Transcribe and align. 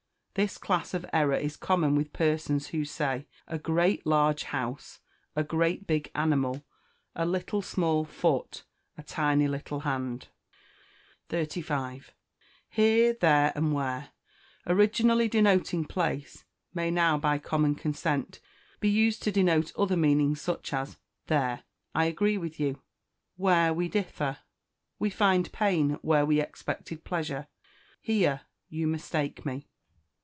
This 0.33 0.57
class 0.57 0.93
of 0.93 1.05
error 1.11 1.35
is 1.35 1.57
common 1.57 1.93
with 1.93 2.13
persons 2.13 2.67
who 2.67 2.85
say, 2.85 3.27
"A 3.49 3.59
great 3.59 4.07
large 4.07 4.43
house," 4.45 5.01
"A 5.35 5.43
great 5.43 5.85
big 5.85 6.09
animal," 6.15 6.63
"A 7.15 7.25
little 7.25 7.61
small 7.61 8.05
foot," 8.05 8.63
"A 8.97 9.03
tiny 9.03 9.49
little 9.49 9.81
hand." 9.81 10.29
35. 11.27 12.13
Here, 12.69 13.11
there, 13.11 13.51
and 13.57 13.73
where, 13.73 14.11
originally 14.65 15.27
denoting 15.27 15.83
place, 15.83 16.45
may 16.73 16.89
now, 16.89 17.17
by 17.17 17.37
common 17.37 17.75
consent, 17.75 18.39
he 18.81 18.87
used 18.87 19.21
to 19.23 19.33
denote 19.33 19.73
other 19.77 19.97
meanings; 19.97 20.39
such 20.39 20.71
as, 20.71 20.95
"There 21.27 21.63
I 21.93 22.05
agree 22.05 22.37
with 22.37 22.57
you," 22.57 22.81
"Where 23.35 23.73
we 23.73 23.89
differ," 23.89 24.37
"We 24.97 25.09
find 25.09 25.51
pain 25.51 25.99
where 26.01 26.25
we 26.25 26.39
expected 26.39 27.03
pleasure," 27.03 27.49
"Here 27.99 28.43
you 28.69 28.87
mistake 28.87 29.45
me." 29.45 29.67